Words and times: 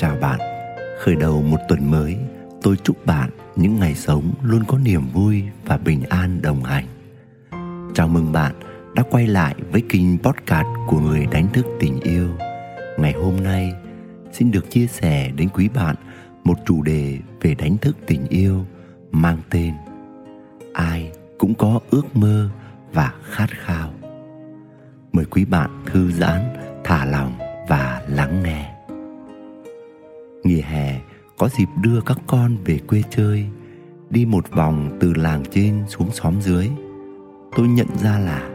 chào 0.00 0.16
bạn. 0.20 0.38
Khởi 0.98 1.16
đầu 1.16 1.42
một 1.42 1.58
tuần 1.68 1.90
mới, 1.90 2.16
tôi 2.62 2.76
chúc 2.84 3.06
bạn 3.06 3.30
những 3.56 3.78
ngày 3.78 3.94
sống 3.94 4.32
luôn 4.42 4.64
có 4.68 4.78
niềm 4.78 5.02
vui 5.12 5.42
và 5.64 5.76
bình 5.76 6.02
an 6.08 6.42
đồng 6.42 6.64
hành. 6.64 6.84
Chào 7.94 8.08
mừng 8.08 8.32
bạn 8.32 8.54
đã 8.94 9.02
quay 9.10 9.26
lại 9.26 9.54
với 9.72 9.82
kênh 9.88 10.18
podcast 10.18 10.66
của 10.86 11.00
người 11.00 11.26
đánh 11.32 11.46
thức 11.52 11.66
tình 11.80 12.00
yêu. 12.00 12.28
Ngày 12.98 13.12
hôm 13.12 13.36
nay, 13.44 13.72
xin 14.32 14.50
được 14.50 14.70
chia 14.70 14.86
sẻ 14.86 15.30
đến 15.36 15.48
quý 15.48 15.68
bạn 15.68 15.96
một 16.44 16.58
chủ 16.66 16.82
đề 16.82 17.18
về 17.40 17.54
đánh 17.54 17.76
thức 17.76 17.96
tình 18.06 18.26
yêu 18.28 18.66
mang 19.10 19.38
tên 19.50 19.74
Ai 20.74 21.12
cũng 21.38 21.54
có 21.54 21.80
ước 21.90 22.16
mơ 22.16 22.48
và 22.92 23.12
khát 23.30 23.50
khao. 23.50 23.90
Mời 25.12 25.24
quý 25.24 25.44
bạn 25.44 25.82
thư 25.86 26.12
giãn, 26.12 26.40
thả 26.84 27.04
lòng 27.04 27.38
và 27.68 28.02
lắng 28.08 28.42
nghe. 28.42 28.79
Nghỉ 30.44 30.60
hè 30.60 31.00
có 31.38 31.48
dịp 31.48 31.68
đưa 31.82 32.00
các 32.00 32.18
con 32.26 32.56
về 32.64 32.78
quê 32.78 33.02
chơi, 33.10 33.46
đi 34.10 34.24
một 34.24 34.50
vòng 34.50 34.98
từ 35.00 35.14
làng 35.14 35.42
trên 35.50 35.84
xuống 35.88 36.10
xóm 36.12 36.40
dưới. 36.40 36.70
Tôi 37.56 37.68
nhận 37.68 37.88
ra 38.02 38.18
là 38.18 38.50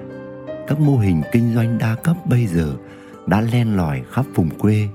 các 0.67 0.79
mô 0.79 0.97
hình 0.97 1.21
kinh 1.31 1.53
doanh 1.53 1.77
đa 1.77 1.95
cấp 1.95 2.17
bây 2.25 2.47
giờ 2.47 2.75
đã 3.27 3.41
len 3.41 3.77
lỏi 3.77 4.03
khắp 4.11 4.25
vùng 4.35 4.49
quê 4.49 4.87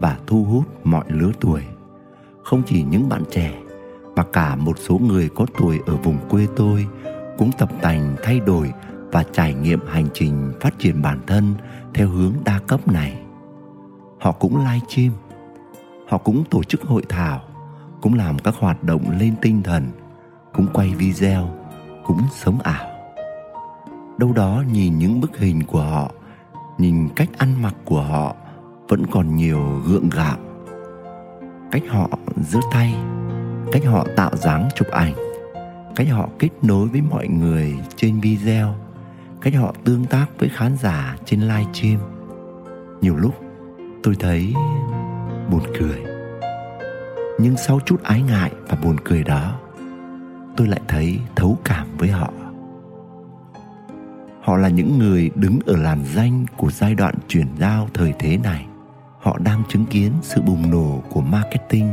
và 0.00 0.18
thu 0.26 0.44
hút 0.44 0.86
mọi 0.86 1.04
lứa 1.08 1.30
tuổi. 1.40 1.62
Không 2.42 2.62
chỉ 2.66 2.82
những 2.82 3.08
bạn 3.08 3.22
trẻ 3.30 3.52
mà 4.16 4.24
cả 4.32 4.56
một 4.56 4.78
số 4.78 4.98
người 4.98 5.28
có 5.28 5.46
tuổi 5.58 5.80
ở 5.86 5.96
vùng 5.96 6.18
quê 6.28 6.46
tôi 6.56 6.86
cũng 7.38 7.50
tập 7.58 7.68
tành 7.82 8.16
thay 8.22 8.40
đổi 8.40 8.72
và 9.12 9.24
trải 9.32 9.54
nghiệm 9.54 9.80
hành 9.86 10.06
trình 10.14 10.52
phát 10.60 10.78
triển 10.78 11.02
bản 11.02 11.18
thân 11.26 11.54
theo 11.94 12.08
hướng 12.08 12.32
đa 12.44 12.58
cấp 12.58 12.88
này. 12.88 13.18
Họ 14.20 14.32
cũng 14.32 14.56
live 14.56 14.86
stream, 14.88 15.12
họ 16.12 16.18
cũng 16.18 16.44
tổ 16.50 16.62
chức 16.62 16.82
hội 16.82 17.02
thảo, 17.08 17.40
cũng 18.00 18.14
làm 18.14 18.38
các 18.38 18.54
hoạt 18.58 18.84
động 18.84 19.18
lên 19.18 19.34
tinh 19.42 19.62
thần, 19.62 19.88
cũng 20.52 20.66
quay 20.72 20.88
video, 20.88 21.48
cũng 22.06 22.20
sống 22.32 22.58
ảo. 22.60 22.86
Đâu 24.18 24.32
đó 24.32 24.64
nhìn 24.72 24.98
những 24.98 25.20
bức 25.20 25.38
hình 25.38 25.62
của 25.66 25.82
họ, 25.82 26.10
nhìn 26.78 27.08
cách 27.16 27.28
ăn 27.38 27.62
mặc 27.62 27.74
của 27.84 28.02
họ 28.02 28.36
vẫn 28.88 29.06
còn 29.10 29.36
nhiều 29.36 29.82
gượng 29.86 30.08
gạo. 30.08 30.36
Cách 31.70 31.82
họ 31.88 32.08
giơ 32.36 32.60
tay, 32.72 32.94
cách 33.72 33.82
họ 33.84 34.06
tạo 34.16 34.36
dáng 34.36 34.68
chụp 34.74 34.88
ảnh, 34.88 35.14
cách 35.96 36.06
họ 36.10 36.28
kết 36.38 36.50
nối 36.62 36.88
với 36.88 37.00
mọi 37.00 37.28
người 37.28 37.74
trên 37.96 38.20
video 38.20 38.74
cách 39.40 39.54
họ 39.54 39.74
tương 39.84 40.04
tác 40.04 40.26
với 40.38 40.48
khán 40.48 40.76
giả 40.76 41.16
trên 41.24 41.40
live 41.40 41.72
stream 41.72 41.98
nhiều 43.00 43.16
lúc 43.16 43.34
tôi 44.02 44.14
thấy 44.18 44.54
buồn 45.50 45.62
cười. 45.78 46.02
Nhưng 47.38 47.56
sau 47.56 47.80
chút 47.86 48.02
ái 48.02 48.22
ngại 48.22 48.52
và 48.68 48.78
buồn 48.82 48.96
cười 49.04 49.22
đó, 49.22 49.58
tôi 50.56 50.66
lại 50.66 50.80
thấy 50.88 51.18
thấu 51.36 51.58
cảm 51.64 51.86
với 51.98 52.08
họ. 52.08 52.32
Họ 54.42 54.56
là 54.56 54.68
những 54.68 54.98
người 54.98 55.30
đứng 55.34 55.58
ở 55.66 55.76
làn 55.76 56.04
danh 56.14 56.46
của 56.56 56.70
giai 56.70 56.94
đoạn 56.94 57.14
chuyển 57.28 57.46
giao 57.58 57.88
thời 57.94 58.12
thế 58.18 58.36
này. 58.36 58.66
Họ 59.20 59.38
đang 59.38 59.62
chứng 59.68 59.86
kiến 59.86 60.12
sự 60.22 60.42
bùng 60.42 60.70
nổ 60.70 61.02
của 61.10 61.20
marketing, 61.20 61.92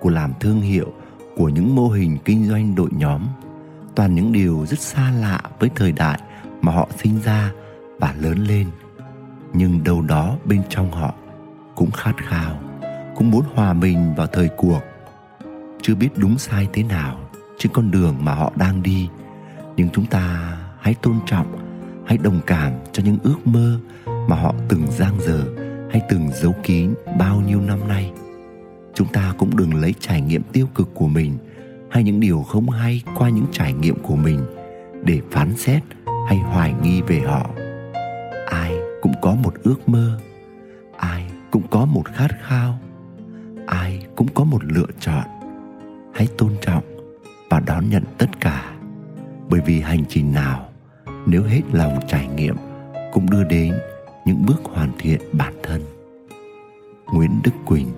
của 0.00 0.10
làm 0.10 0.32
thương 0.40 0.60
hiệu, 0.60 0.92
của 1.36 1.48
những 1.48 1.74
mô 1.74 1.88
hình 1.88 2.18
kinh 2.24 2.48
doanh 2.48 2.74
đội 2.74 2.88
nhóm. 2.92 3.22
Toàn 3.94 4.14
những 4.14 4.32
điều 4.32 4.66
rất 4.66 4.78
xa 4.78 5.10
lạ 5.10 5.40
với 5.58 5.70
thời 5.74 5.92
đại 5.92 6.20
mà 6.60 6.72
họ 6.72 6.88
sinh 7.02 7.20
ra 7.24 7.52
và 7.98 8.14
lớn 8.20 8.38
lên. 8.38 8.66
Nhưng 9.52 9.84
đâu 9.84 10.02
đó 10.02 10.36
bên 10.44 10.62
trong 10.68 10.90
họ 10.90 11.14
cũng 11.74 11.90
khát 11.90 12.14
khao 12.16 12.58
cũng 13.16 13.30
muốn 13.30 13.44
hòa 13.54 13.72
mình 13.72 14.14
vào 14.16 14.26
thời 14.26 14.48
cuộc. 14.48 14.80
Chưa 15.82 15.94
biết 15.94 16.08
đúng 16.16 16.38
sai 16.38 16.68
thế 16.72 16.82
nào 16.82 17.18
trên 17.58 17.72
con 17.72 17.90
đường 17.90 18.14
mà 18.20 18.34
họ 18.34 18.52
đang 18.56 18.82
đi, 18.82 19.08
nhưng 19.76 19.88
chúng 19.92 20.06
ta 20.06 20.56
hãy 20.80 20.94
tôn 20.94 21.16
trọng, 21.26 21.46
hãy 22.06 22.18
đồng 22.18 22.40
cảm 22.46 22.72
cho 22.92 23.02
những 23.02 23.18
ước 23.22 23.46
mơ 23.46 23.78
mà 24.06 24.36
họ 24.36 24.54
từng 24.68 24.86
giang 24.90 25.20
dở 25.20 25.44
hay 25.90 26.02
từng 26.08 26.28
giấu 26.32 26.54
kín 26.62 26.94
bao 27.18 27.40
nhiêu 27.40 27.60
năm 27.60 27.88
nay. 27.88 28.12
Chúng 28.94 29.08
ta 29.08 29.34
cũng 29.38 29.56
đừng 29.56 29.74
lấy 29.74 29.94
trải 30.00 30.20
nghiệm 30.20 30.42
tiêu 30.42 30.66
cực 30.74 30.94
của 30.94 31.08
mình 31.08 31.38
hay 31.90 32.02
những 32.02 32.20
điều 32.20 32.42
không 32.42 32.70
hay 32.70 33.02
qua 33.16 33.28
những 33.28 33.46
trải 33.52 33.72
nghiệm 33.72 34.02
của 34.02 34.16
mình 34.16 34.40
để 35.04 35.20
phán 35.30 35.56
xét 35.56 35.82
hay 36.28 36.38
hoài 36.38 36.74
nghi 36.82 37.02
về 37.02 37.20
họ. 37.20 37.50
Ai 38.46 38.74
cũng 39.02 39.12
có 39.22 39.34
một 39.34 39.54
ước 39.62 39.88
mơ, 39.88 40.18
ai 40.96 41.26
cũng 41.50 41.62
có 41.70 41.84
một 41.84 42.04
khát 42.14 42.28
khao 42.42 42.78
ai 43.66 44.06
cũng 44.16 44.28
có 44.34 44.44
một 44.44 44.64
lựa 44.64 44.86
chọn. 45.00 45.24
Hãy 46.14 46.28
tôn 46.38 46.52
trọng 46.60 46.84
và 47.50 47.60
đón 47.60 47.90
nhận 47.90 48.02
tất 48.18 48.40
cả. 48.40 48.72
Bởi 49.48 49.60
vì 49.66 49.80
hành 49.80 50.04
trình 50.08 50.32
nào, 50.32 50.68
nếu 51.26 51.42
hết 51.42 51.60
lòng 51.72 51.98
trải 52.08 52.28
nghiệm, 52.28 52.56
cũng 53.12 53.30
đưa 53.30 53.44
đến 53.44 53.74
những 54.24 54.46
bước 54.46 54.64
hoàn 54.64 54.92
thiện 54.98 55.20
bản 55.32 55.54
thân. 55.62 55.82
Nguyễn 57.12 57.30
đức 57.44 57.50
quỳnh, 57.66 57.88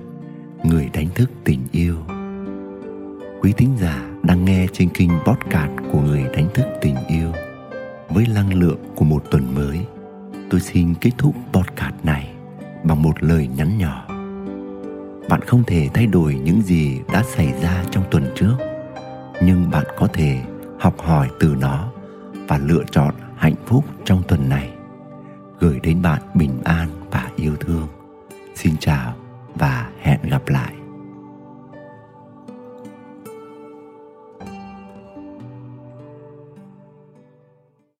người 0.64 0.90
đánh 0.92 1.08
thức 1.14 1.30
tình 1.44 1.60
yêu. 1.72 1.96
Quý 3.40 3.52
thính 3.56 3.76
giả 3.80 4.10
đang 4.22 4.44
nghe 4.44 4.66
trên 4.72 4.88
kênh 4.88 5.10
podcast 5.26 5.72
của 5.92 6.00
người 6.00 6.24
đánh 6.36 6.48
thức 6.54 6.66
tình 6.80 6.96
yêu 7.08 7.32
với 8.08 8.26
năng 8.34 8.54
lượng 8.54 8.78
của 8.94 9.04
một 9.04 9.24
tuần 9.30 9.54
mới, 9.54 9.80
tôi 10.50 10.60
xin 10.60 10.94
kết 10.94 11.10
thúc 11.18 11.34
podcast 11.52 11.94
này 12.02 12.34
bằng 12.84 13.02
một 13.02 13.22
lời 13.22 13.48
nhắn 13.56 13.78
nhỏ 13.78 14.15
bạn 15.28 15.40
không 15.40 15.64
thể 15.64 15.88
thay 15.94 16.06
đổi 16.06 16.34
những 16.34 16.62
gì 16.62 17.00
đã 17.12 17.22
xảy 17.22 17.52
ra 17.62 17.84
trong 17.90 18.04
tuần 18.10 18.32
trước. 18.34 18.56
Nhưng 19.42 19.70
bạn 19.70 19.84
có 19.98 20.06
thể 20.06 20.40
học 20.80 20.98
hỏi 20.98 21.28
từ 21.40 21.56
nó 21.60 21.92
và 22.48 22.58
lựa 22.58 22.84
chọn 22.90 23.14
hạnh 23.36 23.54
phúc 23.66 23.84
trong 24.04 24.22
tuần 24.28 24.48
này. 24.48 24.70
Gửi 25.60 25.80
đến 25.82 26.02
bạn 26.02 26.22
bình 26.34 26.60
an 26.64 26.88
và 27.10 27.30
yêu 27.36 27.56
thương. 27.60 27.88
Xin 28.54 28.76
chào 28.76 29.14
và 29.54 29.90
hẹn 30.00 30.18
gặp 30.22 30.48
lại. 30.48 30.74